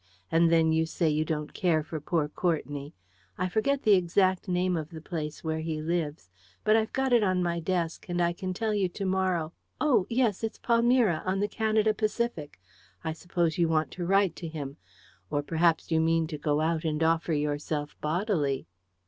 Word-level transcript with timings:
And 0.31 0.51
then 0.51 0.71
you 0.71 0.87
say 0.87 1.09
you 1.11 1.23
don't 1.23 1.53
care 1.53 1.83
for 1.83 1.99
poor 1.99 2.27
Courtenay! 2.27 2.93
I 3.37 3.47
forget 3.47 3.83
the 3.83 3.93
exact 3.93 4.47
name 4.47 4.75
of 4.75 4.89
the 4.89 4.99
place 4.99 5.43
where 5.43 5.59
he 5.59 5.79
lives, 5.79 6.31
but 6.63 6.75
I've 6.75 6.91
got 6.91 7.13
it 7.13 7.21
in 7.21 7.43
my 7.43 7.59
desk, 7.59 8.09
and 8.09 8.19
I 8.19 8.33
can 8.33 8.51
tell 8.51 8.73
you 8.73 8.89
to 8.89 9.05
morrow. 9.05 9.53
Oh, 9.79 10.07
yes; 10.09 10.43
it's 10.43 10.57
Palmyra, 10.57 11.21
on 11.23 11.39
the 11.39 11.47
Canada 11.47 11.93
Pacific. 11.93 12.59
I 13.03 13.13
suppose 13.13 13.59
you 13.59 13.69
want 13.69 13.91
to 13.91 14.03
write 14.07 14.35
to 14.37 14.47
him. 14.47 14.77
Or 15.29 15.43
perhaps 15.43 15.91
you 15.91 16.01
mean 16.01 16.25
to 16.29 16.37
go 16.39 16.61
out 16.61 16.83
and 16.83 17.03
offer 17.03 17.33
yourself 17.33 17.95
bodily." 18.01 18.65